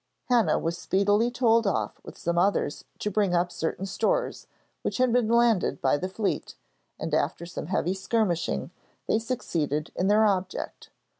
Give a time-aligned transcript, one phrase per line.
[0.29, 4.47] Hannah was speedily told off with some others to bring up certain stores,
[4.81, 6.55] which had been landed by the fleet,
[6.99, 8.71] and, after some heavy skirmishing,
[9.05, 10.89] they succeeded in their object.